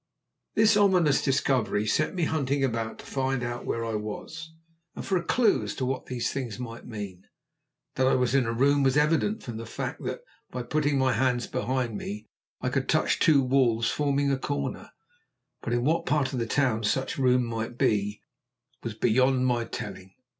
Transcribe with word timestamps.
This 0.55 0.75
ominous 0.75 1.21
discovery 1.21 1.85
set 1.85 2.15
me 2.15 2.23
hunting 2.23 2.63
about 2.63 2.97
to 2.97 3.05
find 3.05 3.43
out 3.43 3.67
where 3.67 3.85
I 3.85 3.93
was, 3.93 4.51
and 4.95 5.05
for 5.05 5.15
a 5.15 5.23
clue 5.23 5.61
as 5.61 5.75
to 5.75 5.85
what 5.85 6.07
these 6.07 6.33
things 6.33 6.57
might 6.57 6.87
mean. 6.87 7.27
That 7.93 8.07
I 8.07 8.15
was 8.15 8.33
in 8.33 8.47
a 8.47 8.51
room 8.51 8.81
was 8.81 8.97
evident 8.97 9.43
from 9.43 9.57
the 9.57 9.65
fact 9.67 10.01
that, 10.05 10.21
by 10.49 10.63
putting 10.63 10.97
my 10.97 11.13
hands 11.13 11.45
behind 11.45 11.95
me, 11.99 12.25
I 12.61 12.69
could 12.69 12.89
touch 12.89 13.19
two 13.19 13.43
walls 13.43 13.91
forming 13.91 14.31
a 14.31 14.39
corner. 14.39 14.89
But 15.61 15.73
in 15.73 15.83
what 15.83 16.07
part 16.07 16.33
of 16.33 16.39
the 16.39 16.47
town 16.47 16.83
such 16.83 17.19
room 17.19 17.45
might 17.45 17.77
be 17.77 18.23
was 18.81 18.95
beyond 18.95 19.45
my 19.45 19.65
telling. 19.65 20.15